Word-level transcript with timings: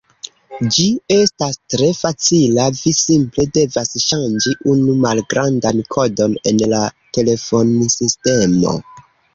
Ĝi 0.75 0.85
estas 1.15 1.59
tre 1.73 1.89
facila: 1.97 2.65
vi 2.79 2.95
simple 3.01 3.47
devas 3.59 3.93
ŝanĝi 4.07 4.57
unu 4.75 4.97
malgrandan 5.05 5.85
kodon 5.97 6.39
en 6.55 6.67
la 6.75 6.85
telefonsistemo. 7.21 8.79